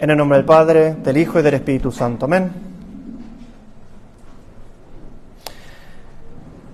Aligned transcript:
En 0.00 0.08
el 0.08 0.16
nombre 0.16 0.38
del 0.38 0.46
Padre, 0.46 0.94
del 0.94 1.18
Hijo 1.18 1.38
y 1.38 1.42
del 1.42 1.52
Espíritu 1.52 1.92
Santo. 1.92 2.24
Amén. 2.24 2.50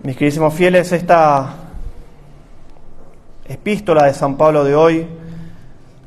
Mis 0.04 0.16
queridísimos 0.16 0.54
fieles, 0.54 0.92
esta 0.92 1.54
epístola 3.44 4.04
de 4.04 4.14
San 4.14 4.36
Pablo 4.36 4.62
de 4.62 4.76
hoy 4.76 5.08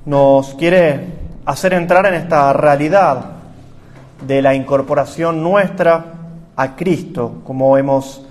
nos 0.06 0.54
quiere 0.54 1.08
hacer 1.44 1.74
entrar 1.74 2.06
en 2.06 2.14
esta 2.14 2.54
realidad 2.54 3.32
de 4.26 4.42
la 4.42 4.56
incorporación 4.56 5.44
nuestra 5.44 6.06
a 6.56 6.76
Cristo, 6.78 7.42
como 7.44 7.78
hemos 7.78 8.26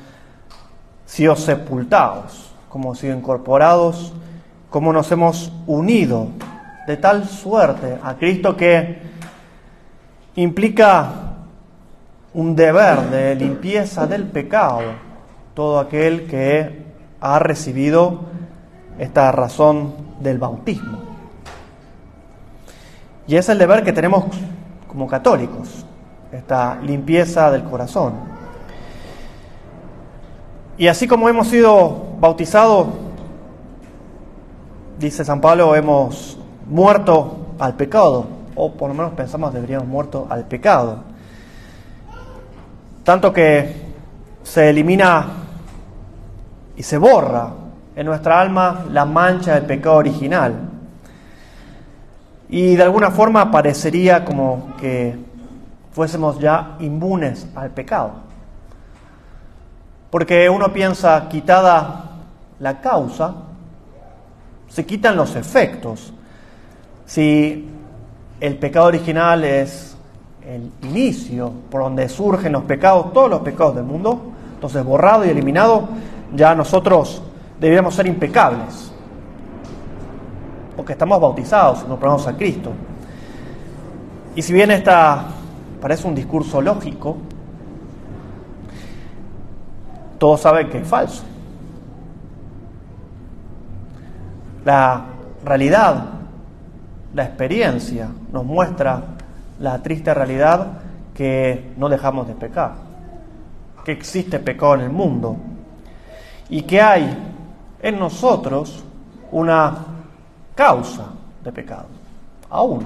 sido 1.04 1.36
sepultados, 1.36 2.54
como 2.70 2.86
hemos 2.86 3.00
sido 3.00 3.14
incorporados, 3.14 4.14
como 4.70 4.94
nos 4.94 5.12
hemos 5.12 5.52
unido 5.66 6.28
de 6.88 6.96
tal 6.96 7.28
suerte 7.28 7.98
a 8.02 8.14
Cristo 8.14 8.56
que 8.56 8.96
implica 10.36 11.34
un 12.32 12.56
deber 12.56 13.10
de 13.10 13.34
limpieza 13.34 14.06
del 14.06 14.24
pecado, 14.24 14.80
todo 15.52 15.80
aquel 15.80 16.26
que 16.26 16.86
ha 17.20 17.38
recibido 17.40 18.20
esta 18.98 19.30
razón 19.32 19.92
del 20.20 20.38
bautismo. 20.38 21.00
Y 23.26 23.36
es 23.36 23.50
el 23.50 23.58
deber 23.58 23.84
que 23.84 23.92
tenemos 23.92 24.24
como 24.86 25.06
católicos, 25.06 25.84
esta 26.32 26.76
limpieza 26.76 27.50
del 27.50 27.64
corazón. 27.64 28.14
Y 30.78 30.88
así 30.88 31.06
como 31.06 31.28
hemos 31.28 31.48
sido 31.48 32.16
bautizados, 32.18 32.86
dice 34.98 35.22
San 35.22 35.42
Pablo, 35.42 35.76
hemos 35.76 36.37
muerto 36.68 37.54
al 37.58 37.74
pecado, 37.74 38.26
o 38.54 38.72
por 38.72 38.88
lo 38.88 38.94
menos 38.94 39.12
pensamos 39.12 39.52
deberíamos 39.52 39.88
muerto 39.88 40.26
al 40.30 40.44
pecado. 40.44 40.98
Tanto 43.04 43.32
que 43.32 43.88
se 44.42 44.70
elimina 44.70 45.26
y 46.76 46.82
se 46.82 46.98
borra 46.98 47.50
en 47.96 48.06
nuestra 48.06 48.40
alma 48.40 48.84
la 48.90 49.04
mancha 49.04 49.54
del 49.54 49.64
pecado 49.64 49.96
original. 49.96 50.54
Y 52.48 52.76
de 52.76 52.82
alguna 52.82 53.10
forma 53.10 53.50
parecería 53.50 54.24
como 54.24 54.74
que 54.80 55.18
fuésemos 55.92 56.38
ya 56.38 56.76
inmunes 56.80 57.46
al 57.54 57.70
pecado. 57.70 58.12
Porque 60.10 60.48
uno 60.48 60.72
piensa, 60.72 61.28
quitada 61.28 62.04
la 62.60 62.80
causa, 62.80 63.34
se 64.68 64.86
quitan 64.86 65.16
los 65.16 65.34
efectos. 65.36 66.12
Si 67.08 67.66
el 68.38 68.58
pecado 68.58 68.88
original 68.88 69.42
es 69.42 69.96
el 70.46 70.70
inicio 70.82 71.50
por 71.70 71.80
donde 71.80 72.06
surgen 72.06 72.52
los 72.52 72.64
pecados, 72.64 73.14
todos 73.14 73.30
los 73.30 73.40
pecados 73.40 73.76
del 73.76 73.84
mundo, 73.84 74.20
entonces 74.52 74.84
borrado 74.84 75.24
y 75.24 75.30
eliminado, 75.30 75.88
ya 76.34 76.54
nosotros 76.54 77.22
deberíamos 77.58 77.94
ser 77.94 78.08
impecables, 78.08 78.92
porque 80.76 80.92
estamos 80.92 81.18
bautizados 81.18 81.82
y 81.82 81.88
nos 81.88 81.98
ponemos 81.98 82.26
a 82.26 82.36
Cristo. 82.36 82.72
Y 84.36 84.42
si 84.42 84.52
bien 84.52 84.70
esta 84.70 85.28
parece 85.80 86.06
un 86.06 86.14
discurso 86.14 86.60
lógico, 86.60 87.16
todos 90.18 90.42
saben 90.42 90.68
que 90.68 90.76
es 90.76 90.86
falso. 90.86 91.22
La 94.66 95.06
realidad 95.42 96.17
la 97.14 97.24
experiencia 97.24 98.08
nos 98.32 98.44
muestra 98.44 99.02
la 99.60 99.82
triste 99.82 100.12
realidad 100.14 100.68
que 101.14 101.72
no 101.76 101.88
dejamos 101.88 102.28
de 102.28 102.34
pecar, 102.34 102.72
que 103.84 103.92
existe 103.92 104.38
pecado 104.38 104.74
en 104.74 104.80
el 104.82 104.90
mundo 104.90 105.36
y 106.48 106.62
que 106.62 106.80
hay 106.80 107.16
en 107.82 107.98
nosotros 107.98 108.84
una 109.32 109.76
causa 110.54 111.06
de 111.42 111.52
pecado, 111.52 111.86
aún, 112.50 112.84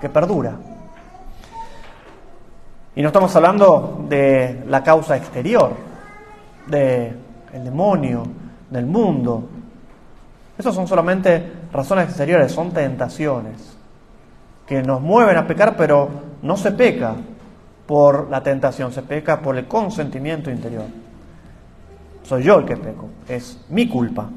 que 0.00 0.08
perdura. 0.08 0.54
Y 2.94 3.02
no 3.02 3.08
estamos 3.08 3.34
hablando 3.36 4.04
de 4.08 4.64
la 4.66 4.82
causa 4.82 5.16
exterior, 5.16 5.72
del 6.66 7.16
el 7.52 7.64
demonio, 7.64 8.24
del 8.68 8.86
mundo. 8.86 9.48
Esos 10.58 10.74
son 10.74 10.86
solamente 10.86 11.59
razones 11.72 12.06
exteriores, 12.06 12.52
son 12.52 12.72
tentaciones 12.72 13.76
que 14.66 14.82
nos 14.82 15.00
mueven 15.00 15.36
a 15.36 15.46
pecar, 15.46 15.76
pero 15.76 16.08
no 16.42 16.56
se 16.56 16.72
peca 16.72 17.14
por 17.86 18.30
la 18.30 18.42
tentación, 18.42 18.92
se 18.92 19.02
peca 19.02 19.40
por 19.40 19.56
el 19.56 19.66
consentimiento 19.66 20.50
interior. 20.50 20.84
Soy 22.22 22.44
yo 22.44 22.58
el 22.58 22.64
que 22.64 22.76
peco, 22.76 23.08
es 23.28 23.58
mi 23.68 23.88
culpa. 23.88 24.28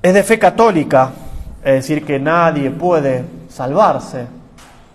Es 0.00 0.14
de 0.14 0.22
fe 0.22 0.38
católica, 0.38 1.10
es 1.64 1.74
decir, 1.74 2.04
que 2.04 2.20
nadie 2.20 2.70
puede 2.70 3.24
salvarse 3.48 4.26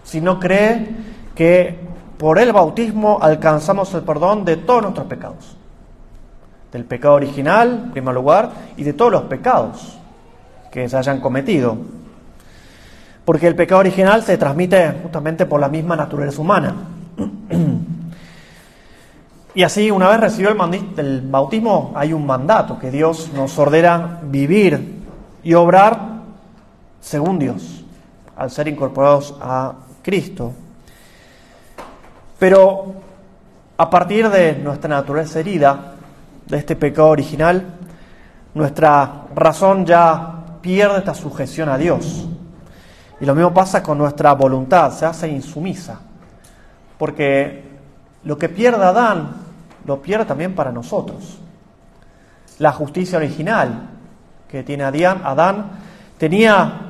si 0.03 0.21
no 0.21 0.39
cree 0.39 0.87
que 1.35 1.77
por 2.17 2.39
el 2.39 2.53
bautismo 2.53 3.19
alcanzamos 3.21 3.93
el 3.93 4.03
perdón 4.03 4.45
de 4.45 4.57
todos 4.57 4.83
nuestros 4.83 5.07
pecados 5.07 5.57
del 6.73 6.85
pecado 6.85 7.13
original, 7.13 7.83
en 7.85 7.91
primer 7.91 8.15
lugar, 8.15 8.51
y 8.75 8.83
de 8.83 8.93
todos 8.93 9.11
los 9.11 9.23
pecados 9.23 9.97
que 10.71 10.89
se 10.89 10.97
hayan 10.97 11.21
cometido. 11.21 11.77
Porque 13.23 13.47
el 13.47 13.55
pecado 13.55 13.79
original 13.79 14.23
se 14.23 14.37
transmite 14.37 14.91
justamente 15.03 15.45
por 15.45 15.61
la 15.61 15.69
misma 15.69 15.95
naturaleza 15.95 16.41
humana. 16.41 16.75
Y 19.55 19.61
así, 19.61 19.91
una 19.91 20.09
vez 20.09 20.19
recibido 20.19 20.51
el, 20.97 21.21
bautismo, 21.21 21.93
hay 21.95 22.11
un 22.11 22.25
mandato 22.25 22.79
que 22.79 22.89
Dios 22.89 23.29
nos 23.35 23.55
ordena 23.59 24.19
vivir 24.23 25.03
y 25.43 25.53
obrar 25.53 26.23
según 26.99 27.37
Dios, 27.37 27.85
al 28.35 28.49
ser 28.49 28.67
incorporados 28.67 29.37
a 29.39 29.73
Cristo. 30.01 30.53
Pero 32.39 32.95
a 33.77 33.89
partir 33.91 34.27
de 34.29 34.55
nuestra 34.55 34.89
naturaleza 34.89 35.39
herida, 35.39 35.93
de 36.47 36.57
este 36.57 36.75
pecado 36.75 37.09
original, 37.09 37.63
nuestra 38.53 39.25
razón 39.35 39.85
ya 39.85 40.59
pierde 40.61 40.99
esta 40.99 41.13
sujeción 41.13 41.69
a 41.69 41.77
Dios. 41.77 42.27
Y 43.19 43.25
lo 43.25 43.35
mismo 43.35 43.53
pasa 43.53 43.81
con 43.81 43.97
nuestra 43.97 44.33
voluntad, 44.33 44.91
se 44.91 45.05
hace 45.05 45.27
insumisa. 45.27 45.99
Porque 46.97 47.63
lo 48.23 48.37
que 48.37 48.49
pierde 48.49 48.83
Adán, 48.83 49.35
lo 49.85 50.01
pierde 50.01 50.25
también 50.25 50.55
para 50.55 50.71
nosotros. 50.71 51.39
La 52.59 52.71
justicia 52.71 53.17
original 53.17 53.89
que 54.47 54.63
tiene 54.63 54.83
Adán 54.83 55.71
tenía 56.17 56.81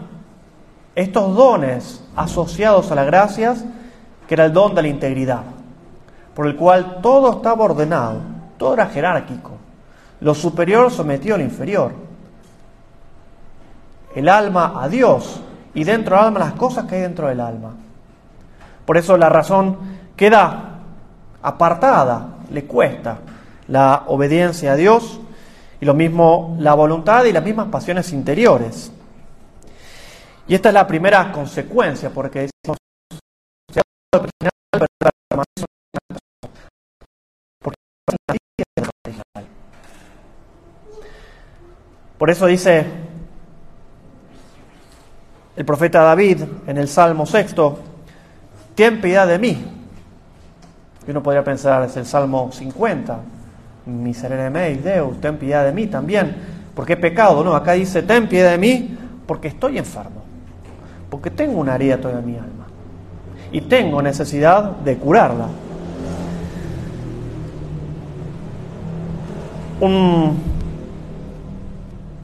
estos 0.95 1.35
dones 1.35 2.03
asociados 2.15 2.91
a 2.91 2.95
las 2.95 3.05
gracias, 3.05 3.63
que 4.27 4.35
era 4.35 4.45
el 4.45 4.53
don 4.53 4.75
de 4.75 4.81
la 4.83 4.87
integridad, 4.87 5.43
por 6.35 6.45
el 6.45 6.55
cual 6.55 6.99
todo 7.01 7.31
estaba 7.37 7.63
ordenado, 7.63 8.32
todo 8.63 8.75
era 8.75 8.87
jerárquico. 8.87 9.51
Lo 10.21 10.33
superior 10.33 10.89
sometió 10.89 11.35
al 11.35 11.41
inferior. 11.41 11.91
El 14.15 14.29
alma 14.29 14.81
a 14.81 14.87
Dios 14.87 15.41
y 15.73 15.83
dentro 15.83 16.15
del 16.15 16.27
alma 16.27 16.39
las 16.39 16.53
cosas 16.53 16.85
que 16.85 16.95
hay 16.95 17.01
dentro 17.01 17.27
del 17.27 17.41
alma. 17.41 17.73
Por 18.85 18.95
eso 18.95 19.17
la 19.17 19.27
razón 19.27 19.77
queda 20.15 20.79
apartada, 21.41 22.35
le 22.51 22.63
cuesta 22.63 23.17
la 23.67 24.03
obediencia 24.07 24.71
a 24.71 24.75
Dios 24.77 25.19
y 25.81 25.85
lo 25.85 25.93
mismo 25.93 26.55
la 26.57 26.73
voluntad 26.73 27.25
y 27.25 27.33
las 27.33 27.43
mismas 27.43 27.67
pasiones 27.67 28.13
interiores. 28.13 28.93
Y 30.47 30.55
esta 30.55 30.69
es 30.69 30.73
la 30.73 30.87
primera 30.87 31.33
consecuencia, 31.33 32.09
porque 32.11 32.49
decimos, 32.63 32.77
Por 42.23 42.29
eso 42.29 42.45
dice 42.45 42.85
el 45.57 45.65
profeta 45.65 46.03
David 46.03 46.41
en 46.67 46.77
el 46.77 46.87
Salmo 46.87 47.25
sexto, 47.25 47.79
ten 48.75 49.01
piedad 49.01 49.27
de 49.27 49.37
mí. 49.37 49.61
Y 51.05 51.11
uno 51.11 51.21
podría 51.21 51.43
pensar, 51.43 51.83
es 51.83 51.97
el 51.97 52.05
Salmo 52.05 52.49
50, 52.49 53.19
miserere 53.87 54.49
mei, 54.49 54.75
Deus, 54.75 55.19
ten 55.19 55.35
piedad 55.35 55.65
de 55.65 55.73
mí 55.73 55.87
también, 55.87 56.33
porque 56.73 56.93
he 56.93 56.95
pecado, 56.95 57.43
no, 57.43 57.55
acá 57.57 57.73
dice, 57.73 58.03
ten 58.03 58.29
piedad 58.29 58.51
de 58.51 58.57
mí 58.57 58.97
porque 59.27 59.49
estoy 59.49 59.77
enfermo, 59.77 60.23
porque 61.09 61.29
tengo 61.29 61.59
una 61.59 61.75
herida 61.75 61.97
toda 61.99 62.21
mi 62.21 62.37
alma 62.37 62.67
y 63.51 63.59
tengo 63.59 64.01
necesidad 64.01 64.77
de 64.77 64.95
curarla. 64.95 65.49
Un 69.81 70.52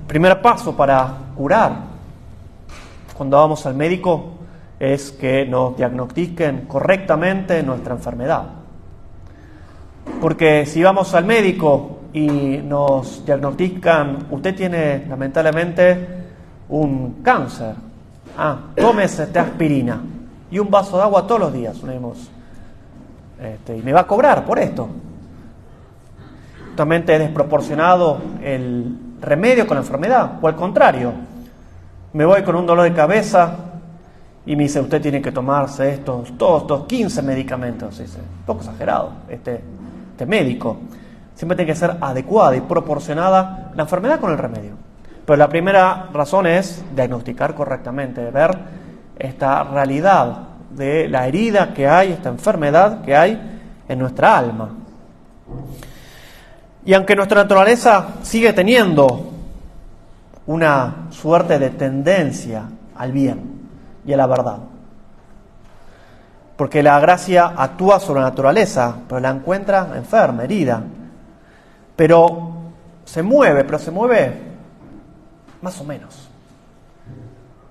primer 0.10 0.42
paso 0.42 0.76
para 0.76 1.08
curar, 1.36 1.72
cuando 3.16 3.38
vamos 3.38 3.64
al 3.68 3.76
médico 3.76 4.32
es 4.80 5.12
que 5.12 5.46
nos 5.46 5.78
diagnostiquen 5.78 6.62
correctamente 6.62 7.62
nuestra 7.62 7.94
enfermedad. 7.94 8.46
Porque 10.20 10.66
si 10.66 10.82
vamos 10.82 11.14
al 11.14 11.26
médico 11.26 12.00
y 12.12 12.28
nos 12.28 13.24
diagnostican, 13.24 14.26
usted 14.32 14.56
tiene 14.56 15.06
lamentablemente 15.08 16.08
un 16.70 17.22
cáncer, 17.22 17.76
ah, 18.36 18.58
tómese 18.76 19.24
esta 19.24 19.42
aspirina 19.42 20.02
y 20.50 20.58
un 20.58 20.72
vaso 20.72 20.98
de 20.98 21.04
agua 21.04 21.28
todos 21.28 21.42
los 21.42 21.54
días. 21.54 21.80
Este, 23.40 23.78
y 23.78 23.84
me 23.84 23.94
va 23.94 24.00
a 24.00 24.08
cobrar 24.08 24.44
por 24.44 24.58
esto. 24.58 24.90
Totalmente 26.72 27.20
desproporcionado 27.20 28.18
el 28.42 29.09
remedio 29.21 29.68
con 29.68 29.75
la 29.75 29.81
enfermedad, 29.81 30.33
o 30.42 30.48
al 30.48 30.56
contrario, 30.56 31.13
me 32.13 32.25
voy 32.25 32.42
con 32.44 32.56
un 32.56 32.66
dolor 32.66 32.86
de 32.86 32.94
cabeza 32.94 33.56
y 34.45 34.56
me 34.56 34.63
dice, 34.63 34.80
usted 34.80 35.01
tiene 35.01 35.21
que 35.21 35.31
tomarse 35.31 35.94
estos, 35.94 36.36
todos 36.38 36.63
estos 36.63 36.86
15 36.86 37.21
medicamentos. 37.21 38.00
Dice, 38.00 38.19
un 38.19 38.45
poco 38.45 38.62
exagerado, 38.62 39.12
este, 39.30 39.62
este 40.12 40.25
médico. 40.25 40.77
Siempre 41.36 41.56
tiene 41.56 41.71
que 41.71 41.77
ser 41.77 41.98
adecuada 42.01 42.56
y 42.56 42.62
proporcionada 42.62 43.71
la 43.75 43.83
enfermedad 43.83 44.19
con 44.19 44.31
el 44.31 44.38
remedio. 44.38 44.71
Pero 45.25 45.38
la 45.38 45.48
primera 45.48 46.10
razón 46.12 46.48
es 46.48 46.83
diagnosticar 46.95 47.54
correctamente, 47.54 48.31
ver 48.31 48.57
esta 49.18 49.63
realidad 49.63 50.48
de 50.71 51.07
la 51.07 51.27
herida 51.27 51.74
que 51.74 51.88
hay, 51.88 52.12
esta 52.12 52.30
enfermedad 52.30 53.04
que 53.04 53.16
hay 53.16 53.60
en 53.88 54.00
nuestra 54.00 54.38
alma. 54.38 54.69
Y 56.86 56.94
aunque 56.94 57.16
nuestra 57.16 57.42
naturaleza 57.42 58.16
sigue 58.24 58.54
teniendo 58.54 59.31
una 60.48 61.08
suerte 61.12 61.60
de 61.60 61.70
tendencia 61.72 62.64
al 62.96 63.12
bien 63.12 63.70
y 64.06 64.14
a 64.14 64.18
la 64.18 64.28
verdad, 64.28 64.60
porque 66.56 66.81
la 66.81 67.00
gracia 67.00 67.54
actúa 67.56 68.00
sobre 68.00 68.22
la 68.22 68.30
naturaleza, 68.30 68.96
pero 69.08 69.22
la 69.22 69.30
encuentra 69.30 69.92
enferma, 69.96 70.44
herida, 70.44 70.81
pero 71.96 72.52
se 73.06 73.24
mueve, 73.24 73.64
pero 73.64 73.80
se 73.80 73.92
mueve 73.92 74.34
más 75.62 75.80
o 75.80 75.84
menos. 75.84 76.30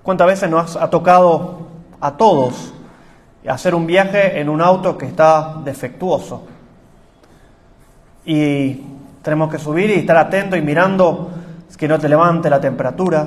¿Cuántas 0.03 0.27
veces 0.27 0.49
nos 0.49 0.75
ha 0.75 0.89
tocado 0.89 1.67
a 1.99 2.11
todos 2.15 2.73
hacer 3.47 3.75
un 3.75 3.85
viaje 3.85 4.39
en 4.39 4.49
un 4.49 4.61
auto 4.61 4.97
que 4.97 5.05
está 5.05 5.55
defectuoso? 5.63 6.47
Y 8.25 8.81
tenemos 9.21 9.51
que 9.51 9.59
subir 9.59 9.89
y 9.89 9.93
estar 9.93 10.17
atentos 10.17 10.57
y 10.57 10.61
mirando 10.61 11.29
que 11.79 11.87
no 11.87 11.97
te 11.97 12.09
levante 12.09 12.49
la 12.49 12.59
temperatura, 12.59 13.25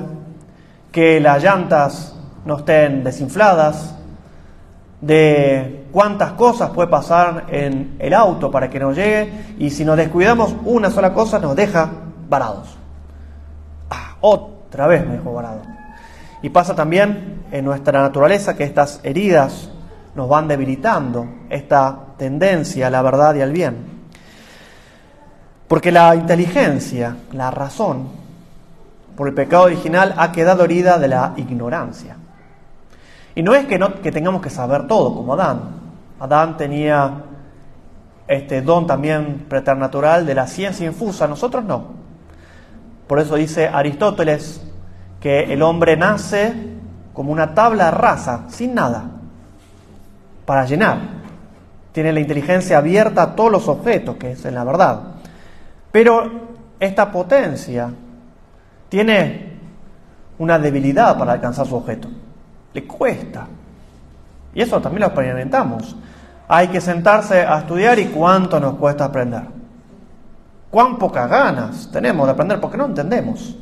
que 0.91 1.19
las 1.19 1.41
llantas 1.41 2.15
no 2.45 2.57
estén 2.57 3.03
desinfladas, 3.03 3.95
de 5.01 5.87
cuántas 5.91 6.33
cosas 6.33 6.69
puede 6.69 6.87
pasar 6.87 7.45
en 7.49 7.95
el 7.97 8.13
auto 8.13 8.51
para 8.51 8.69
que 8.69 8.79
nos 8.79 8.95
llegue 8.95 9.55
y 9.57 9.71
si 9.71 9.83
nos 9.83 9.97
descuidamos 9.97 10.55
una 10.65 10.91
sola 10.91 11.13
cosa 11.13 11.39
nos 11.39 11.55
deja 11.55 11.89
varados. 12.29 12.77
Ah, 13.89 14.17
otra 14.21 14.85
vez 14.85 15.03
me 15.03 15.13
dejó 15.13 15.33
varado. 15.33 15.61
Y 16.43 16.49
pasa 16.49 16.75
también 16.75 17.45
en 17.51 17.65
nuestra 17.65 18.03
naturaleza 18.03 18.55
que 18.55 18.65
estas 18.65 18.99
heridas 19.03 19.71
nos 20.13 20.29
van 20.29 20.47
debilitando 20.47 21.25
esta 21.49 21.97
tendencia 22.17 22.85
a 22.85 22.89
la 22.91 23.01
verdad 23.01 23.33
y 23.33 23.41
al 23.41 23.51
bien. 23.51 23.92
Porque 25.67 25.91
la 25.91 26.15
inteligencia, 26.15 27.17
la 27.31 27.51
razón, 27.51 28.07
por 29.15 29.27
el 29.27 29.33
pecado 29.33 29.63
original 29.63 30.13
ha 30.17 30.31
quedado 30.31 30.63
herida 30.63 30.97
de 30.97 31.07
la 31.07 31.33
ignorancia. 31.37 32.17
Y 33.35 33.43
no 33.43 33.55
es 33.55 33.65
que, 33.65 33.79
no, 33.79 34.01
que 34.01 34.11
tengamos 34.11 34.41
que 34.41 34.49
saber 34.49 34.87
todo, 34.87 35.13
como 35.15 35.33
Adán. 35.33 35.61
Adán 36.19 36.57
tenía 36.57 37.23
este 38.27 38.61
don 38.61 38.87
también 38.87 39.45
preternatural 39.49 40.25
de 40.25 40.35
la 40.35 40.47
ciencia 40.47 40.85
infusa, 40.85 41.27
nosotros 41.27 41.63
no. 41.63 42.03
Por 43.07 43.19
eso 43.19 43.35
dice 43.35 43.67
Aristóteles 43.67 44.61
que 45.19 45.53
el 45.53 45.61
hombre 45.61 45.97
nace 45.97 46.53
como 47.13 47.31
una 47.31 47.53
tabla 47.53 47.91
rasa, 47.91 48.45
sin 48.49 48.73
nada, 48.73 49.03
para 50.45 50.65
llenar. 50.65 50.97
Tiene 51.91 52.11
la 52.11 52.19
inteligencia 52.19 52.77
abierta 52.77 53.21
a 53.21 53.35
todos 53.35 53.51
los 53.51 53.67
objetos, 53.67 54.15
que 54.15 54.31
es 54.31 54.45
en 54.45 54.55
la 54.55 54.63
verdad. 54.63 55.12
Pero 55.93 56.27
esta 56.79 57.11
potencia 57.11 57.93
tiene 58.89 59.59
una 60.39 60.57
debilidad 60.57 61.15
para 61.19 61.33
alcanzar 61.33 61.67
su 61.67 61.75
objeto. 61.75 62.07
Le 62.73 62.83
cuesta. 62.85 63.45
Y 64.55 64.61
eso 64.63 64.81
también 64.81 65.01
lo 65.01 65.07
experimentamos. 65.07 65.95
Hay 66.47 66.69
que 66.69 66.81
sentarse 66.81 67.43
a 67.43 67.59
estudiar 67.59 67.99
y 67.99 68.05
cuánto 68.05 68.59
nos 68.59 68.73
cuesta 68.73 69.05
aprender. 69.05 69.43
Cuán 70.71 70.97
pocas 70.97 71.29
ganas 71.29 71.91
tenemos 71.91 72.25
de 72.25 72.31
aprender 72.31 72.59
porque 72.59 72.77
no 72.77 72.87
entendemos. 72.87 73.55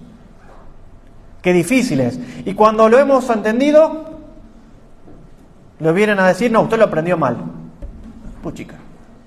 Qué 1.42 1.51
difícil 1.51 2.00
es. 2.00 2.18
Y 2.45 2.54
cuando 2.54 2.88
lo 2.88 2.98
hemos 2.98 3.30
entendido, 3.30 4.06
le 5.80 5.92
vienen 5.92 6.18
a 6.18 6.28
decir, 6.28 6.50
no, 6.50 6.62
usted 6.62 6.78
lo 6.78 6.86
aprendió 6.86 7.18
mal. 7.18 7.36
Puchica, 8.42 8.75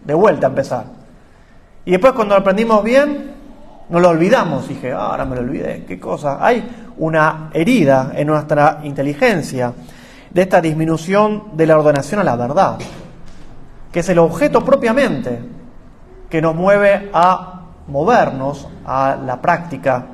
de 0.06 0.15
vuelta 0.15 0.47
a 0.47 0.51
empezar. 0.51 1.04
Y 1.84 1.90
después 1.90 2.14
cuando 2.14 2.34
aprendimos 2.34 2.82
bien, 2.82 3.32
no 3.88 4.00
lo 4.00 4.08
olvidamos. 4.08 4.69
dije, 4.69 4.92
ah, 4.92 5.10
ahora 5.10 5.25
me 5.25 5.36
lo 5.36 5.42
olvidé, 5.42 5.84
qué 5.86 6.00
cosa. 6.00 6.44
Hay 6.44 6.92
una 6.98 7.50
herida 7.52 8.12
en 8.14 8.26
nuestra 8.26 8.81
inteligencia 8.84 9.72
de 10.31 10.42
esta 10.42 10.60
disminución 10.60 11.56
de 11.56 11.66
la 11.66 11.78
ordenación 11.78 12.20
a 12.20 12.25
la 12.25 12.36
verdad, 12.36 12.78
que 13.92 14.00
es 14.00 14.08
el 14.08 14.19
objeto 14.19 14.64
propiamente 14.64 15.40
que 16.28 16.42
nos 16.42 16.54
mueve 16.54 17.10
a 17.12 17.62
movernos 17.86 18.66
a 18.84 19.16
la 19.25 19.40
práctica. 19.40 20.06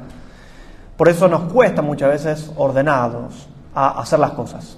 Por 0.96 1.08
eso 1.08 1.28
nos 1.28 1.50
cuesta 1.52 1.80
muchas 1.80 2.10
veces 2.10 2.52
ordenados 2.56 3.48
a 3.74 4.00
hacer 4.00 4.18
las 4.18 4.32
cosas. 4.32 4.76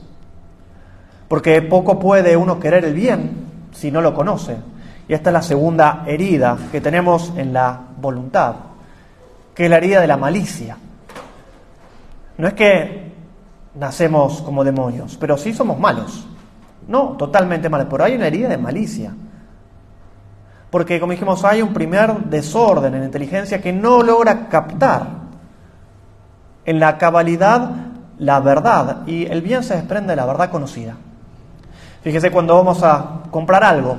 Porque 1.26 1.62
poco 1.62 1.98
puede 1.98 2.36
uno 2.36 2.60
querer 2.60 2.84
el 2.84 2.94
bien 2.94 3.48
si 3.72 3.90
no 3.90 4.00
lo 4.00 4.14
conoce. 4.14 4.56
Y 5.08 5.14
esta 5.14 5.30
es 5.30 5.34
la 5.34 5.42
segunda 5.42 6.04
herida 6.06 6.56
que 6.70 6.80
tenemos 6.80 7.32
en 7.36 7.52
la 7.52 7.80
voluntad, 8.00 8.54
que 9.54 9.64
es 9.64 9.70
la 9.70 9.76
herida 9.76 10.00
de 10.00 10.06
la 10.06 10.16
malicia. 10.16 10.76
No 12.38 12.48
es 12.48 12.54
que 12.54 13.12
nacemos 13.74 14.42
como 14.42 14.64
demonios, 14.64 15.16
pero 15.18 15.36
sí 15.36 15.52
somos 15.52 15.78
malos. 15.78 16.26
No, 16.88 17.16
totalmente 17.18 17.68
malos, 17.68 17.88
pero 17.90 18.04
hay 18.04 18.14
una 18.14 18.26
herida 18.26 18.48
de 18.48 18.58
malicia. 18.58 19.12
Porque, 20.70 20.98
como 20.98 21.12
dijimos, 21.12 21.44
hay 21.44 21.60
un 21.60 21.74
primer 21.74 22.16
desorden 22.24 22.94
en 22.94 23.00
la 23.00 23.06
inteligencia 23.06 23.60
que 23.60 23.72
no 23.72 24.02
logra 24.02 24.48
captar 24.48 25.06
en 26.64 26.80
la 26.80 26.96
cabalidad 26.96 27.70
la 28.18 28.40
verdad. 28.40 29.06
Y 29.06 29.26
el 29.26 29.42
bien 29.42 29.62
se 29.62 29.74
desprende 29.74 30.12
de 30.12 30.16
la 30.16 30.26
verdad 30.26 30.50
conocida. 30.50 30.96
Fíjese 32.02 32.30
cuando 32.30 32.56
vamos 32.56 32.82
a 32.82 33.22
comprar 33.30 33.62
algo, 33.62 33.96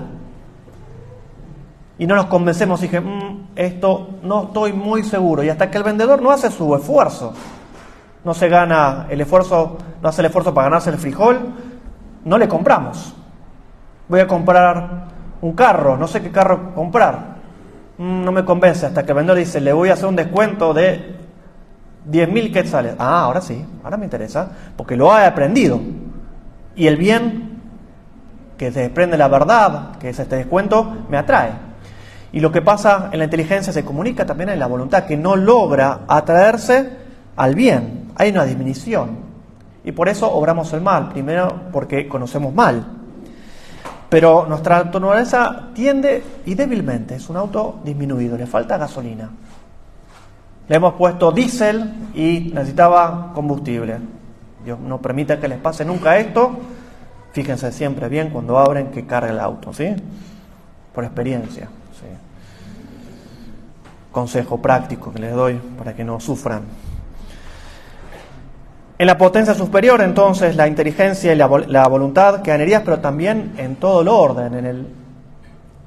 y 2.03 2.05
no 2.05 2.17
nos 2.17 2.25
convencemos, 2.25 2.81
dije, 2.81 2.99
mm, 2.99 3.51
esto 3.55 4.09
no 4.23 4.43
estoy 4.43 4.73
muy 4.73 5.05
seguro. 5.05 5.41
Y 5.41 5.47
hasta 5.47 5.71
que 5.71 5.77
el 5.77 5.85
vendedor 5.85 6.21
no 6.21 6.31
hace 6.31 6.51
su 6.51 6.75
esfuerzo, 6.75 7.31
no 8.25 8.33
se 8.33 8.49
gana 8.49 9.07
el 9.09 9.21
esfuerzo, 9.21 9.77
no 10.01 10.09
hace 10.09 10.21
el 10.21 10.25
esfuerzo 10.25 10.53
para 10.53 10.65
ganarse 10.65 10.89
el 10.89 10.97
frijol, 10.97 11.53
no 12.25 12.37
le 12.37 12.49
compramos. 12.49 13.15
Voy 14.09 14.19
a 14.19 14.27
comprar 14.27 15.05
un 15.39 15.53
carro, 15.53 15.95
no 15.95 16.05
sé 16.09 16.21
qué 16.21 16.29
carro 16.29 16.75
comprar. 16.75 17.37
Mm, 17.97 18.25
no 18.25 18.33
me 18.33 18.43
convence 18.43 18.85
hasta 18.85 19.05
que 19.05 19.13
el 19.13 19.15
vendedor 19.15 19.37
dice, 19.37 19.61
le 19.61 19.71
voy 19.71 19.87
a 19.87 19.93
hacer 19.93 20.07
un 20.07 20.17
descuento 20.17 20.73
de 20.73 21.15
10.000 22.11 22.51
quetzales. 22.51 22.95
Ah, 22.99 23.21
ahora 23.21 23.39
sí, 23.39 23.65
ahora 23.81 23.95
me 23.95 24.03
interesa, 24.03 24.49
porque 24.75 24.97
lo 24.97 25.17
he 25.17 25.25
aprendido. 25.25 25.79
Y 26.75 26.85
el 26.85 26.97
bien 26.97 27.61
que 28.57 28.73
se 28.73 28.81
desprende 28.81 29.17
la 29.17 29.29
verdad, 29.29 29.95
que 29.99 30.09
es 30.09 30.19
este 30.19 30.35
descuento, 30.35 31.05
me 31.07 31.15
atrae. 31.17 31.62
Y 32.33 32.39
lo 32.39 32.51
que 32.51 32.63
pasa 32.63 33.09
en 33.11 33.19
la 33.19 33.25
inteligencia 33.25 33.71
se 33.71 33.85
comunica 33.85 34.25
también 34.25 34.49
en 34.49 34.57
la 34.57 34.65
voluntad, 34.65 35.05
que 35.05 35.15
no 35.15 35.35
logra 35.35 35.99
atraerse 36.07 36.89
al 37.35 37.53
bien. 37.53 38.11
Hay 38.15 38.31
una 38.31 38.43
disminución. 38.43 39.17
Y 39.85 39.91
por 39.91 40.09
eso 40.09 40.33
obramos 40.33 40.73
el 40.73 40.81
mal. 40.81 41.09
Primero 41.09 41.47
porque 41.71 42.07
conocemos 42.07 42.51
mal. 42.51 42.85
Pero 44.09 44.47
nuestra 44.47 44.83
naturaleza 44.83 45.69
tiende 45.75 46.23
y 46.45 46.55
débilmente, 46.55 47.15
es 47.15 47.29
un 47.29 47.37
auto 47.37 47.79
disminuido, 47.83 48.35
le 48.35 48.47
falta 48.47 48.77
gasolina. 48.77 49.29
Le 50.67 50.75
hemos 50.75 50.95
puesto 50.95 51.31
diésel 51.31 52.09
y 52.15 52.51
necesitaba 52.53 53.31
combustible. 53.35 53.97
Dios 54.65 54.79
no 54.79 54.99
permite 54.99 55.37
que 55.37 55.47
les 55.47 55.59
pase 55.59 55.85
nunca 55.85 56.17
esto. 56.17 56.51
Fíjense 57.31 57.71
siempre 57.71 58.09
bien 58.09 58.31
cuando 58.31 58.57
abren 58.57 58.87
que 58.87 59.05
cargue 59.05 59.31
el 59.31 59.39
auto, 59.39 59.71
¿sí? 59.71 59.95
Por 60.93 61.03
experiencia 61.03 61.69
consejo 64.11 64.61
práctico 64.61 65.11
que 65.11 65.19
les 65.19 65.33
doy 65.33 65.59
para 65.77 65.93
que 65.93 66.03
no 66.03 66.19
sufran. 66.19 66.61
En 68.97 69.07
la 69.07 69.17
potencia 69.17 69.53
superior, 69.55 70.01
entonces, 70.01 70.55
la 70.55 70.67
inteligencia 70.67 71.33
y 71.33 71.35
la, 71.35 71.87
voluntad 71.87 72.41
quedan 72.41 72.61
heridas, 72.61 72.83
pero 72.85 72.99
también 72.99 73.53
en 73.57 73.75
todo 73.75 74.01
el 74.01 74.07
orden, 74.07 74.53
en, 74.53 74.65
el, 74.65 74.87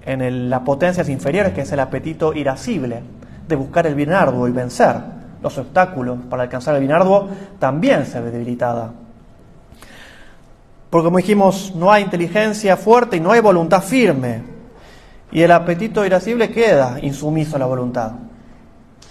en 0.05 0.51
las 0.51 0.61
potencias 0.61 1.09
inferiores, 1.09 1.55
que 1.55 1.63
es 1.63 1.73
el 1.73 1.81
apetito 1.81 2.35
irascible 2.35 3.03
de 3.47 3.57
buscar 3.57 3.87
el 3.87 3.95
bien 3.95 4.13
arduo 4.13 4.49
y 4.49 4.53
vencer 4.53 4.97
los 5.41 5.57
obstáculos 5.57 6.19
para 6.29 6.43
alcanzar 6.43 6.75
el 6.75 6.81
bien 6.81 6.93
arduo, 6.93 7.29
también 7.61 8.05
se 8.07 8.21
ve 8.21 8.33
debilitada. 8.33 8.93
Porque 10.91 11.05
como 11.05 11.19
dijimos, 11.19 11.73
no 11.77 11.93
hay 11.93 12.03
inteligencia 12.03 12.77
fuerte 12.77 13.17
y 13.17 13.21
no 13.21 13.31
hay 13.31 13.41
voluntad 13.41 13.83
firme. 13.83 14.56
Y 15.33 15.43
el 15.43 15.51
apetito 15.51 16.05
irascible 16.05 16.51
queda 16.51 16.99
insumiso 17.03 17.57
a 17.57 17.59
la 17.59 17.67
voluntad. 17.67 18.13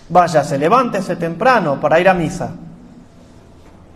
Váyase, 0.10 0.58
levántese 0.58 1.16
temprano 1.16 1.80
para 1.80 2.00
ir 2.00 2.08
a 2.08 2.14
misa. 2.14 2.52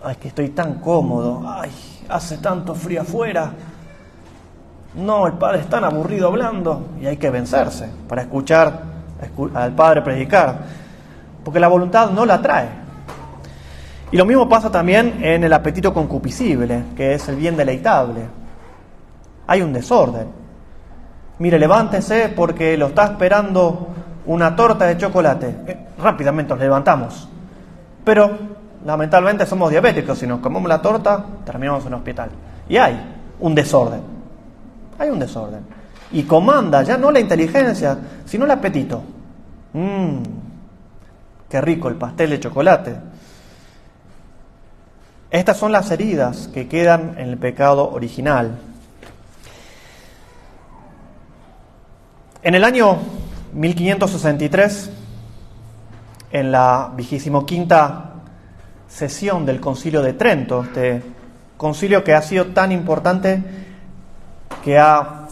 Ay, 0.03 0.15
que 0.15 0.29
estoy 0.29 0.49
tan 0.49 0.75
cómodo. 0.75 1.43
Ay, 1.47 1.71
hace 2.09 2.37
tanto 2.37 2.73
frío 2.73 3.01
afuera. 3.01 3.51
No, 4.95 5.27
el 5.27 5.33
padre 5.33 5.59
es 5.59 5.69
tan 5.69 5.83
aburrido 5.83 6.27
hablando 6.27 6.89
y 6.99 7.05
hay 7.05 7.17
que 7.17 7.29
vencerse 7.29 7.89
para 8.07 8.23
escuchar 8.23 8.81
al 9.53 9.71
padre 9.73 10.01
predicar. 10.01 10.59
Porque 11.43 11.59
la 11.59 11.67
voluntad 11.67 12.09
no 12.09 12.25
la 12.25 12.41
trae. 12.41 12.69
Y 14.11 14.17
lo 14.17 14.25
mismo 14.25 14.49
pasa 14.49 14.71
también 14.71 15.23
en 15.23 15.43
el 15.43 15.53
apetito 15.53 15.93
concupiscible, 15.93 16.83
que 16.95 17.13
es 17.13 17.29
el 17.29 17.35
bien 17.35 17.55
deleitable. 17.55 18.21
Hay 19.45 19.61
un 19.61 19.71
desorden. 19.71 20.38
Mire, 21.39 21.57
levántese 21.57 22.29
porque 22.35 22.77
lo 22.77 22.87
está 22.87 23.05
esperando 23.05 23.87
una 24.25 24.55
torta 24.55 24.85
de 24.85 24.97
chocolate. 24.97 25.55
Eh, 25.67 25.77
rápidamente 25.97 26.49
nos 26.49 26.59
levantamos. 26.59 27.29
Pero 28.03 28.37
lamentablemente 28.85 29.45
somos 29.45 29.71
diabéticos. 29.71 30.19
Si 30.19 30.27
nos 30.27 30.39
comemos 30.39 30.67
la 30.67 30.81
torta, 30.81 31.25
terminamos 31.45 31.83
en 31.83 31.87
el 31.89 31.93
hospital. 31.95 32.29
Y 32.67 32.77
hay 32.77 32.99
un 33.39 33.55
desorden. 33.55 34.01
Hay 34.99 35.09
un 35.09 35.19
desorden. 35.19 35.61
Y 36.11 36.23
comanda 36.23 36.83
ya 36.83 36.97
no 36.97 37.11
la 37.11 37.19
inteligencia, 37.19 37.97
sino 38.25 38.45
el 38.45 38.51
apetito. 38.51 39.01
Mmm, 39.73 40.21
qué 41.47 41.61
rico 41.61 41.87
el 41.87 41.95
pastel 41.95 42.31
de 42.31 42.39
chocolate. 42.39 42.95
Estas 45.31 45.57
son 45.57 45.71
las 45.71 45.89
heridas 45.91 46.49
que 46.49 46.67
quedan 46.67 47.15
en 47.17 47.29
el 47.29 47.37
pecado 47.37 47.91
original. 47.91 48.57
En 52.41 52.55
el 52.55 52.63
año 52.63 52.97
1563, 53.51 54.89
en 56.31 56.51
la 56.53 56.89
vigésimo 56.95 57.45
quinta 57.45 58.11
sesión 58.87 59.45
del 59.45 59.59
Concilio 59.59 60.01
de 60.01 60.13
Trento, 60.13 60.63
este 60.63 61.03
concilio 61.57 62.01
que 62.01 62.13
ha 62.13 62.21
sido 62.21 62.45
tan 62.47 62.71
importante 62.71 63.43
que 64.63 64.79
ha 64.79 65.27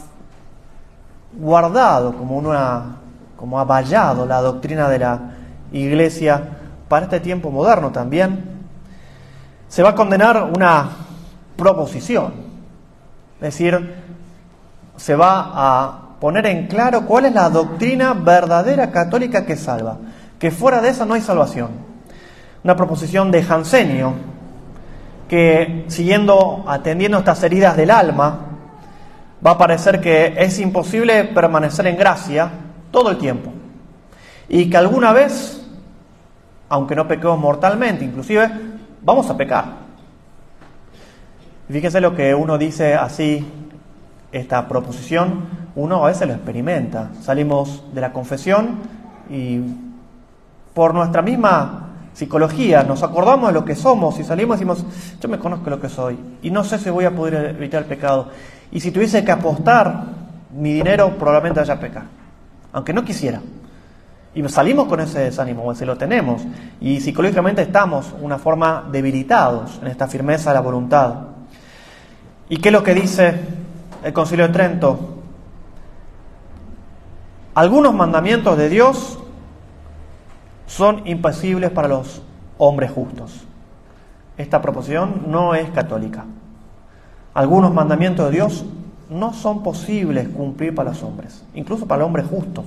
guardado 1.32 2.14
como 2.14 2.36
una 2.36 2.98
como 3.38 3.58
ha 3.58 3.64
vallado 3.64 4.26
la 4.26 4.42
doctrina 4.42 4.90
de 4.90 5.00
la 5.00 5.20
Iglesia 5.72 6.44
para 6.90 7.06
este 7.06 7.22
tiempo 7.22 7.52
moderno 7.52 7.90
también 7.92 8.44
se 9.70 9.82
va 9.82 9.90
a 9.90 9.96
condenar 9.96 10.52
una 10.54 10.90
proposición, 11.56 12.34
es 13.36 13.42
decir, 13.42 13.96
se 14.98 15.16
va 15.16 15.52
a 15.54 16.07
poner 16.20 16.46
en 16.48 16.68
claro 16.68 17.06
cuál 17.06 17.26
es 17.26 17.34
la 17.34 17.50
doctrina 17.50 18.14
verdadera 18.14 18.92
católica 18.92 19.46
que 19.46 19.56
salva, 19.56 19.98
que 20.40 20.52
fuera 20.52 20.82
de 20.82 20.90
esa 20.90 21.06
no 21.06 21.14
hay 21.14 21.22
salvación. 21.22 21.70
Una 22.64 22.76
proposición 22.76 23.32
de 23.32 23.44
Jansenio, 23.44 24.14
que 25.30 25.86
siguiendo, 25.88 26.64
atendiendo 26.68 27.18
estas 27.20 27.44
heridas 27.44 27.78
del 27.78 27.92
alma, 27.92 28.40
va 29.46 29.52
a 29.52 29.58
parecer 29.58 30.02
que 30.02 30.34
es 30.38 30.60
imposible 30.60 31.26
permanecer 31.26 31.88
en 31.88 31.98
gracia 31.98 32.50
todo 32.92 33.12
el 33.12 33.18
tiempo. 33.18 33.52
Y 34.50 34.70
que 34.70 34.78
alguna 34.78 35.14
vez, 35.14 35.66
aunque 36.70 36.96
no 36.96 37.08
pequemos 37.08 37.38
mortalmente, 37.38 38.06
inclusive 38.06 38.50
vamos 39.02 39.30
a 39.30 39.38
pecar. 39.38 39.88
Fíjese 41.70 42.00
lo 42.00 42.16
que 42.16 42.34
uno 42.34 42.58
dice 42.58 42.96
así, 42.96 43.46
esta 44.32 44.68
proposición, 44.68 45.46
uno 45.78 46.04
a 46.04 46.08
veces 46.08 46.28
lo 46.28 46.34
experimenta. 46.34 47.12
Salimos 47.22 47.84
de 47.94 48.02
la 48.02 48.12
confesión 48.12 48.80
y 49.30 49.62
por 50.74 50.94
nuestra 50.94 51.22
misma 51.22 51.84
psicología 52.14 52.82
nos 52.82 53.04
acordamos 53.04 53.50
de 53.50 53.54
lo 53.54 53.64
que 53.64 53.76
somos 53.76 54.20
y 54.20 54.24
salimos 54.24 54.58
y 54.58 54.66
decimos, 54.66 54.86
yo 55.22 55.30
me 55.30 55.38
conozco 55.38 55.70
lo 55.70 55.80
que 55.80 55.88
soy 55.88 56.18
y 56.42 56.50
no 56.50 56.64
sé 56.64 56.80
si 56.80 56.90
voy 56.90 57.06
a 57.06 57.16
poder 57.16 57.56
evitar 57.56 57.84
el 57.84 57.88
pecado. 57.88 58.30
Y 58.72 58.80
si 58.80 58.90
tuviese 58.90 59.24
que 59.24 59.32
apostar 59.32 60.04
mi 60.52 60.74
dinero, 60.74 61.16
probablemente 61.16 61.60
haya 61.60 61.80
pecar, 61.80 62.06
aunque 62.74 62.92
no 62.92 63.06
quisiera. 63.06 63.40
Y 64.34 64.48
salimos 64.50 64.88
con 64.88 65.00
ese 65.00 65.20
desánimo, 65.20 65.64
o 65.64 65.74
si 65.74 65.86
lo 65.86 65.98
tenemos, 65.98 66.44
y 66.82 67.02
psicológicamente 67.02 67.62
estamos 67.62 68.14
una 68.22 68.38
forma 68.38 68.88
debilitados 68.92 69.80
en 69.82 69.88
esta 69.88 70.08
firmeza 70.08 70.50
de 70.50 70.56
la 70.56 70.62
voluntad. 70.62 71.14
¿Y 72.50 72.58
qué 72.58 72.70
es 72.70 72.74
lo 72.74 72.84
que 72.84 72.94
dice 72.94 73.34
el 74.04 74.14
Concilio 74.14 74.48
de 74.48 74.54
Trento? 74.54 75.17
Algunos 77.58 77.92
mandamientos 77.92 78.56
de 78.56 78.70
Dios 78.70 79.18
son 80.68 81.08
impasibles 81.08 81.72
para 81.72 81.88
los 81.88 82.22
hombres 82.60 82.92
justos. 82.92 83.48
Esta 84.38 84.62
proposición 84.62 85.24
no 85.26 85.56
es 85.56 85.68
católica. 85.72 86.26
Algunos 87.34 87.74
mandamientos 87.74 88.28
de 88.28 88.32
Dios 88.32 88.64
no 89.10 89.34
son 89.34 89.64
posibles 89.64 90.30
cumplir 90.30 90.76
para 90.76 90.92
los 90.92 91.02
hombres, 91.02 91.44
incluso 91.56 91.88
para 91.88 92.04
el 92.04 92.06
hombre 92.06 92.22
justo. 92.22 92.64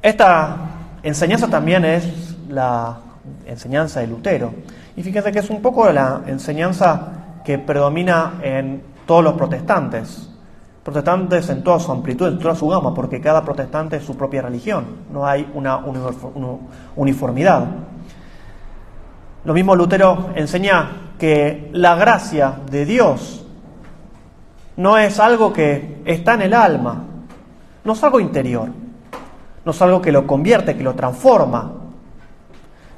Esta 0.00 0.56
enseñanza 1.02 1.46
también 1.48 1.84
es 1.84 2.38
la 2.48 3.00
enseñanza 3.44 4.00
de 4.00 4.06
Lutero. 4.06 4.54
Y 4.96 5.02
fíjense 5.02 5.30
que 5.30 5.40
es 5.40 5.50
un 5.50 5.60
poco 5.60 5.92
la 5.92 6.22
enseñanza 6.26 7.42
que 7.44 7.58
predomina 7.58 8.40
en 8.42 8.82
todos 9.04 9.22
los 9.22 9.34
protestantes. 9.34 10.30
Protestantes 10.84 11.48
en 11.48 11.64
toda 11.64 11.80
su 11.80 11.90
amplitud, 11.90 12.28
en 12.28 12.38
toda 12.38 12.54
su 12.54 12.68
gama, 12.68 12.94
porque 12.94 13.20
cada 13.20 13.44
protestante 13.44 13.96
es 13.96 14.04
su 14.04 14.16
propia 14.16 14.42
religión. 14.42 14.84
No 15.10 15.26
hay 15.26 15.50
una 15.54 15.78
uniformidad. 16.96 17.66
Lo 19.44 19.54
mismo 19.54 19.74
Lutero 19.74 20.30
enseña 20.34 21.14
que 21.18 21.70
la 21.72 21.96
gracia 21.96 22.54
de 22.70 22.84
Dios 22.84 23.46
no 24.76 24.98
es 24.98 25.18
algo 25.18 25.52
que 25.52 26.02
está 26.04 26.34
en 26.34 26.42
el 26.42 26.54
alma, 26.54 27.04
no 27.82 27.92
es 27.92 28.04
algo 28.04 28.20
interior 28.20 28.68
no 29.64 29.72
es 29.72 29.82
algo 29.82 30.02
que 30.02 30.12
lo 30.12 30.26
convierte, 30.26 30.76
que 30.76 30.82
lo 30.82 30.94
transforma, 30.94 31.72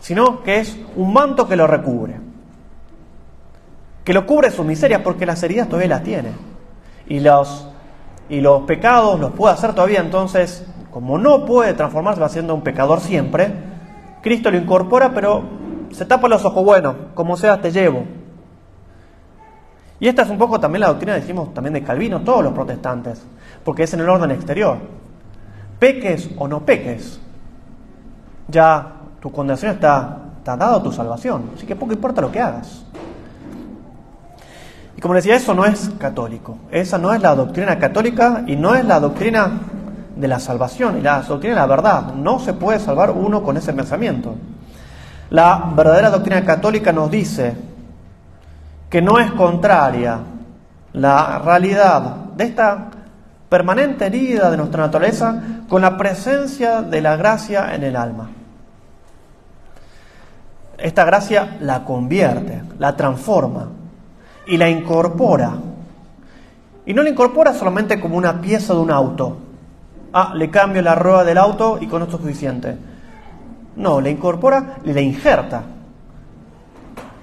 sino 0.00 0.42
que 0.42 0.58
es 0.58 0.76
un 0.96 1.12
manto 1.12 1.48
que 1.48 1.56
lo 1.56 1.66
recubre, 1.66 2.16
que 4.04 4.12
lo 4.12 4.26
cubre 4.26 4.50
sus 4.50 4.66
miserias 4.66 5.02
porque 5.02 5.26
las 5.26 5.42
heridas 5.42 5.68
todavía 5.68 5.88
las 5.88 6.02
tiene. 6.02 6.30
Y 7.08 7.20
los, 7.20 7.68
y 8.28 8.40
los 8.40 8.62
pecados 8.62 9.18
los 9.20 9.32
puede 9.32 9.54
hacer 9.54 9.74
todavía, 9.74 10.00
entonces, 10.00 10.66
como 10.90 11.18
no 11.18 11.44
puede 11.44 11.74
transformarse, 11.74 12.20
va 12.20 12.28
siendo 12.28 12.54
un 12.54 12.62
pecador 12.62 13.00
siempre, 13.00 13.52
Cristo 14.22 14.50
lo 14.50 14.58
incorpora, 14.58 15.12
pero 15.14 15.42
se 15.92 16.04
tapa 16.04 16.28
los 16.28 16.44
ojos, 16.44 16.64
bueno, 16.64 16.94
como 17.14 17.36
sea, 17.36 17.60
te 17.60 17.70
llevo. 17.70 18.04
Y 19.98 20.08
esta 20.08 20.22
es 20.22 20.30
un 20.30 20.38
poco 20.38 20.60
también 20.60 20.80
la 20.80 20.88
doctrina, 20.88 21.14
decimos 21.14 21.54
también 21.54 21.74
de 21.74 21.82
Calvino, 21.82 22.20
todos 22.20 22.42
los 22.42 22.52
protestantes, 22.52 23.24
porque 23.64 23.84
es 23.84 23.94
en 23.94 24.00
el 24.00 24.08
orden 24.08 24.30
exterior 24.30 24.78
peques 25.78 26.30
o 26.38 26.48
no 26.48 26.64
peques, 26.64 27.20
ya 28.48 28.94
tu 29.20 29.30
condenación 29.30 29.72
está, 29.72 30.18
está 30.38 30.56
dado 30.56 30.82
tu 30.82 30.92
salvación, 30.92 31.50
así 31.54 31.66
que 31.66 31.76
poco 31.76 31.92
importa 31.92 32.20
lo 32.20 32.32
que 32.32 32.40
hagas. 32.40 32.84
Y 34.96 35.00
como 35.00 35.14
decía, 35.14 35.36
eso 35.36 35.54
no 35.54 35.66
es 35.66 35.90
católico, 35.98 36.56
esa 36.70 36.96
no 36.96 37.12
es 37.12 37.20
la 37.20 37.34
doctrina 37.34 37.78
católica 37.78 38.44
y 38.46 38.56
no 38.56 38.74
es 38.74 38.84
la 38.84 38.98
doctrina 38.98 39.60
de 40.16 40.26
la 40.26 40.40
salvación 40.40 40.96
y 40.96 41.02
la 41.02 41.20
doctrina 41.20 41.54
de 41.54 41.60
la 41.60 41.66
verdad. 41.66 42.14
No 42.14 42.38
se 42.38 42.54
puede 42.54 42.80
salvar 42.80 43.10
uno 43.10 43.42
con 43.42 43.58
ese 43.58 43.74
pensamiento. 43.74 44.34
La 45.28 45.70
verdadera 45.76 46.08
doctrina 46.08 46.42
católica 46.44 46.92
nos 46.92 47.10
dice 47.10 47.54
que 48.88 49.02
no 49.02 49.18
es 49.18 49.30
contraria 49.32 50.20
la 50.94 51.40
realidad 51.40 52.16
de 52.34 52.44
esta 52.44 52.88
permanente 53.50 54.06
herida 54.06 54.50
de 54.50 54.56
nuestra 54.56 54.86
naturaleza 54.86 55.42
con 55.68 55.82
la 55.82 55.98
presencia 55.98 56.80
de 56.80 57.02
la 57.02 57.16
gracia 57.16 57.74
en 57.74 57.82
el 57.82 57.96
alma. 57.96 58.30
Esta 60.78 61.04
gracia 61.04 61.58
la 61.60 61.84
convierte, 61.84 62.62
la 62.78 62.96
transforma 62.96 63.68
y 64.46 64.56
la 64.56 64.68
incorpora. 64.68 65.54
Y 66.84 66.94
no 66.94 67.02
la 67.02 67.10
incorpora 67.10 67.52
solamente 67.52 68.00
como 68.00 68.16
una 68.16 68.40
pieza 68.40 68.72
de 68.74 68.80
un 68.80 68.90
auto. 68.90 69.36
Ah, 70.12 70.32
le 70.34 70.50
cambio 70.50 70.82
la 70.82 70.94
rueda 70.94 71.24
del 71.24 71.38
auto 71.38 71.78
y 71.80 71.86
con 71.86 72.02
esto 72.02 72.16
es 72.16 72.22
suficiente. 72.22 72.76
No, 73.74 74.00
le 74.00 74.10
incorpora, 74.10 74.78
le 74.84 75.02
injerta, 75.02 75.62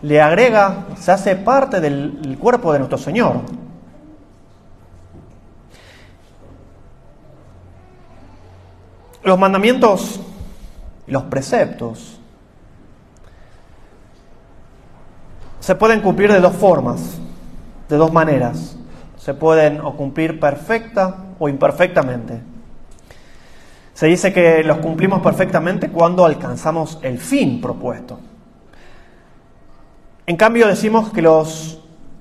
le 0.03 0.21
agrega, 0.21 0.85
se 0.99 1.11
hace 1.11 1.35
parte 1.35 1.79
del 1.79 2.37
cuerpo 2.39 2.71
de 2.73 2.79
nuestro 2.79 2.97
Señor. 2.97 3.37
Los 9.23 9.39
mandamientos 9.39 10.19
y 11.07 11.11
los 11.11 11.23
preceptos 11.23 12.19
se 15.63 15.75
pueden 15.75 16.01
cumplir 16.01 16.29
de 16.29 16.41
dos 16.41 16.57
formas, 16.57 16.99
de 17.87 17.95
dos 17.95 18.11
maneras. 18.11 18.75
Se 19.15 19.33
pueden 19.33 19.79
o 19.79 19.95
cumplir 19.95 20.37
perfecta 20.37 21.15
o 21.39 21.47
imperfectamente. 21.47 22.41
Se 23.93 24.07
dice 24.07 24.33
que 24.33 24.61
los 24.65 24.79
cumplimos 24.79 25.21
perfectamente 25.21 25.89
cuando 25.89 26.25
alcanzamos 26.25 26.99
el 27.01 27.17
fin 27.17 27.61
propuesto. 27.61 28.19
En 30.25 30.35
cambio 30.35 30.67
decimos 30.67 31.13
que 31.13 31.21
los 31.21 31.79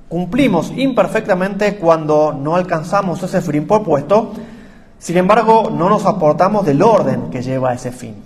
cumplimos 0.09 0.71
imperfectamente 0.77 1.79
cuando 1.79 2.33
no 2.33 2.55
alcanzamos 2.55 3.25
ese 3.25 3.41
fin 3.41 3.67
propuesto, 3.67 4.35
sin 5.01 5.17
embargo 5.17 5.69
no 5.69 5.89
nos 5.89 6.07
aportamos 6.07 6.65
del 6.65 6.81
orden 6.81 7.29
que 7.29 7.43
lleva 7.43 7.71
a 7.71 7.75
ese 7.75 7.91
fin. 7.91 8.23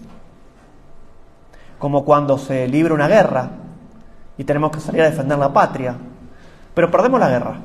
Como 1.78 2.04
cuando 2.04 2.36
se 2.36 2.68
libra 2.68 2.92
una 2.92 3.08
guerra 3.08 3.50
y 4.38 4.44
tenemos 4.44 4.70
que 4.70 4.80
salir 4.80 5.02
a 5.02 5.10
defender 5.10 5.38
la 5.38 5.52
patria, 5.52 5.94
pero 6.74 6.90
perdemos 6.90 7.20
la 7.20 7.28
guerra. 7.28 7.56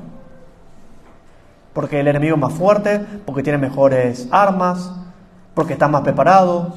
Porque 1.73 1.99
el 1.99 2.07
enemigo 2.07 2.35
es 2.35 2.41
más 2.41 2.53
fuerte, 2.53 2.99
porque 3.25 3.43
tiene 3.43 3.57
mejores 3.57 4.27
armas, 4.31 4.91
porque 5.53 5.73
está 5.73 5.87
más 5.87 6.01
preparado, 6.01 6.73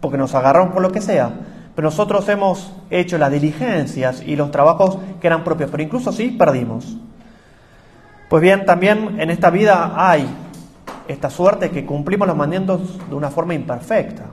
porque 0.00 0.18
nos 0.18 0.34
agarraron 0.34 0.70
por 0.70 0.82
lo 0.82 0.92
que 0.92 1.00
sea. 1.00 1.32
Pero 1.74 1.86
nosotros 1.86 2.28
hemos 2.28 2.72
hecho 2.90 3.18
las 3.18 3.30
diligencias 3.30 4.22
y 4.22 4.36
los 4.36 4.50
trabajos 4.50 4.98
que 5.20 5.26
eran 5.26 5.44
propios, 5.44 5.70
pero 5.70 5.82
incluso 5.82 6.10
así 6.10 6.30
perdimos. 6.30 6.96
Pues 8.28 8.42
bien, 8.42 8.64
también 8.66 9.20
en 9.20 9.30
esta 9.30 9.50
vida 9.50 9.92
hay 9.96 10.28
esta 11.08 11.30
suerte 11.30 11.70
que 11.70 11.86
cumplimos 11.86 12.28
los 12.28 12.36
mandamientos 12.36 13.08
de 13.08 13.14
una 13.14 13.30
forma 13.30 13.54
imperfecta. 13.54 14.24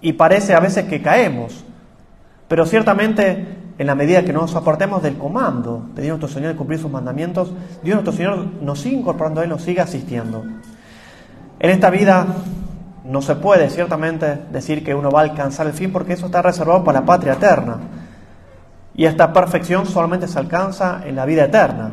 Y 0.00 0.12
parece 0.12 0.54
a 0.54 0.60
veces 0.60 0.84
que 0.84 1.00
caemos, 1.00 1.64
pero 2.52 2.66
ciertamente 2.66 3.46
en 3.78 3.86
la 3.86 3.94
medida 3.94 4.26
que 4.26 4.32
nos 4.34 4.54
aportemos 4.54 5.02
del 5.02 5.16
comando 5.16 5.88
de 5.94 6.02
Dios 6.02 6.18
nuestro 6.18 6.38
Señor 6.38 6.52
de 6.52 6.58
cumplir 6.58 6.78
sus 6.78 6.90
mandamientos, 6.90 7.50
Dios 7.82 7.94
nuestro 7.94 8.12
Señor 8.12 8.46
nos 8.60 8.78
sigue 8.78 8.96
incorporando 8.96 9.40
a 9.40 9.44
Él, 9.44 9.48
nos 9.48 9.62
sigue 9.62 9.80
asistiendo. 9.80 10.44
En 11.58 11.70
esta 11.70 11.88
vida 11.88 12.26
no 13.04 13.22
se 13.22 13.36
puede 13.36 13.70
ciertamente 13.70 14.38
decir 14.52 14.84
que 14.84 14.94
uno 14.94 15.10
va 15.10 15.20
a 15.20 15.22
alcanzar 15.22 15.66
el 15.66 15.72
fin 15.72 15.90
porque 15.90 16.12
eso 16.12 16.26
está 16.26 16.42
reservado 16.42 16.84
para 16.84 17.00
la 17.00 17.06
patria 17.06 17.32
eterna. 17.32 17.78
Y 18.94 19.06
esta 19.06 19.32
perfección 19.32 19.86
solamente 19.86 20.28
se 20.28 20.38
alcanza 20.38 21.00
en 21.06 21.16
la 21.16 21.24
vida 21.24 21.44
eterna. 21.44 21.92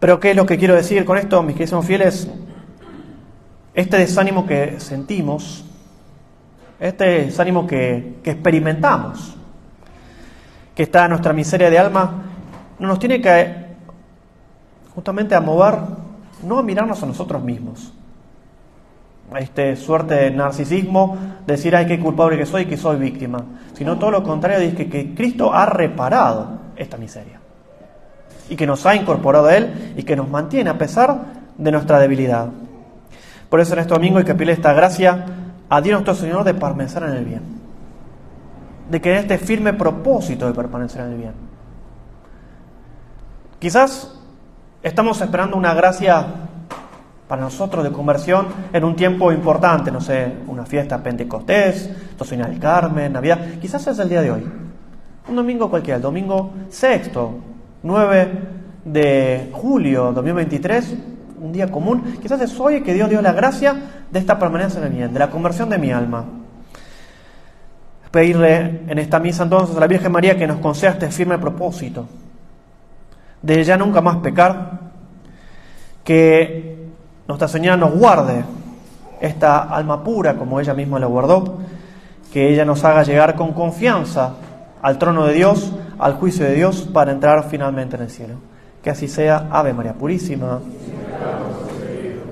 Pero 0.00 0.20
¿qué 0.20 0.32
es 0.32 0.36
lo 0.36 0.44
que 0.44 0.58
quiero 0.58 0.74
decir 0.74 1.06
con 1.06 1.16
esto, 1.16 1.42
mis 1.42 1.56
queridos 1.56 1.86
fieles? 1.86 2.28
Este 3.72 3.96
desánimo 3.96 4.46
que 4.46 4.78
sentimos 4.80 5.64
este 6.80 7.28
es 7.28 7.38
ánimo 7.38 7.66
que, 7.66 8.16
que 8.24 8.30
experimentamos, 8.30 9.36
que 10.74 10.84
está 10.84 11.04
en 11.04 11.10
nuestra 11.10 11.34
miseria 11.34 11.68
de 11.68 11.78
alma, 11.78 12.22
no 12.78 12.88
nos 12.88 12.98
tiene 12.98 13.20
que 13.20 13.54
justamente 14.94 15.34
a 15.34 15.40
mover, 15.40 15.74
no 16.42 16.58
a 16.58 16.62
mirarnos 16.62 17.02
a 17.02 17.06
nosotros 17.06 17.42
mismos. 17.44 17.92
Este 19.38 19.76
suerte 19.76 20.14
de 20.14 20.30
narcisismo, 20.30 21.16
decir, 21.46 21.76
ay, 21.76 21.86
qué 21.86 22.00
culpable 22.00 22.36
que 22.36 22.46
soy, 22.46 22.66
que 22.66 22.76
soy 22.76 22.96
víctima, 22.96 23.44
sino 23.74 23.98
todo 23.98 24.10
lo 24.10 24.22
contrario, 24.24 24.58
dice 24.58 24.76
que, 24.76 24.88
que 24.88 25.14
Cristo 25.14 25.52
ha 25.54 25.66
reparado 25.66 26.58
esta 26.76 26.96
miseria 26.96 27.38
y 28.48 28.56
que 28.56 28.66
nos 28.66 28.84
ha 28.86 28.96
incorporado 28.96 29.46
a 29.46 29.56
Él 29.56 29.94
y 29.96 30.02
que 30.02 30.16
nos 30.16 30.28
mantiene 30.28 30.70
a 30.70 30.78
pesar 30.78 31.24
de 31.56 31.70
nuestra 31.70 32.00
debilidad. 32.00 32.48
Por 33.48 33.60
eso 33.60 33.74
en 33.74 33.80
este 33.80 33.94
domingo 33.94 34.18
hay 34.18 34.24
que 34.24 34.34
pedirle 34.34 34.54
esta 34.54 34.72
gracia 34.72 35.24
a 35.70 35.80
Dios 35.80 36.02
nuestro 36.02 36.26
Señor 36.26 36.44
de 36.44 36.52
permanecer 36.52 37.04
en 37.04 37.10
el 37.10 37.24
bien. 37.24 37.42
De 38.90 39.00
que 39.00 39.12
en 39.12 39.18
este 39.18 39.38
firme 39.38 39.72
propósito 39.72 40.46
de 40.46 40.52
permanecer 40.52 41.02
en 41.02 41.12
el 41.12 41.16
bien. 41.16 41.32
Quizás 43.60 44.18
estamos 44.82 45.20
esperando 45.20 45.56
una 45.56 45.72
gracia 45.72 46.26
para 47.28 47.42
nosotros 47.42 47.84
de 47.84 47.92
conversión 47.92 48.48
en 48.72 48.82
un 48.82 48.96
tiempo 48.96 49.30
importante, 49.30 49.92
no 49.92 50.00
sé, 50.00 50.38
una 50.48 50.66
fiesta 50.66 51.00
Pentecostés, 51.00 51.88
Tocina 52.18 52.48
del 52.48 52.58
Carmen, 52.58 53.12
Navidad. 53.12 53.38
Quizás 53.60 53.86
es 53.86 53.98
el 54.00 54.08
día 54.08 54.22
de 54.22 54.32
hoy. 54.32 54.44
Un 55.28 55.36
domingo 55.36 55.70
cualquiera, 55.70 55.96
el 55.96 56.02
domingo 56.02 56.52
sexto, 56.68 57.38
9 57.84 58.30
de 58.84 59.50
julio 59.52 60.10
2023, 60.12 60.96
un 61.40 61.52
día 61.52 61.70
común, 61.70 62.16
quizás 62.20 62.40
es 62.40 62.58
hoy 62.58 62.82
que 62.82 62.92
Dios 62.92 63.08
dio 63.08 63.22
la 63.22 63.32
gracia 63.32 63.99
de 64.10 64.18
esta 64.18 64.38
permanencia 64.38 64.78
en 64.80 64.86
el 64.86 64.92
bien, 64.92 65.12
de 65.12 65.18
la 65.18 65.30
conversión 65.30 65.68
de 65.68 65.78
mi 65.78 65.90
alma. 65.90 66.24
Pedirle 68.10 68.82
en 68.88 68.98
esta 68.98 69.20
misa 69.20 69.44
entonces 69.44 69.76
a 69.76 69.80
la 69.80 69.86
Virgen 69.86 70.10
María 70.10 70.36
que 70.36 70.46
nos 70.46 70.58
conceda 70.58 70.90
este 70.90 71.10
firme 71.10 71.38
propósito 71.38 72.06
de 73.42 73.64
ya 73.64 73.76
nunca 73.76 74.00
más 74.00 74.16
pecar, 74.18 74.80
que 76.04 76.88
Nuestra 77.26 77.48
Señora 77.48 77.76
nos 77.76 77.92
guarde 77.92 78.44
esta 79.20 79.62
alma 79.62 80.02
pura 80.02 80.36
como 80.36 80.60
ella 80.60 80.74
misma 80.74 80.98
la 80.98 81.06
guardó, 81.06 81.58
que 82.32 82.52
ella 82.52 82.64
nos 82.64 82.84
haga 82.84 83.02
llegar 83.02 83.36
con 83.36 83.52
confianza 83.52 84.34
al 84.82 84.98
trono 84.98 85.26
de 85.26 85.34
Dios, 85.34 85.72
al 85.98 86.14
juicio 86.14 86.44
de 86.44 86.54
Dios, 86.54 86.88
para 86.92 87.12
entrar 87.12 87.44
finalmente 87.48 87.96
en 87.96 88.02
el 88.02 88.10
cielo. 88.10 88.34
Que 88.82 88.90
así 88.90 89.08
sea, 89.08 89.48
Ave 89.50 89.72
María 89.72 89.92
Purísima. 89.92 90.60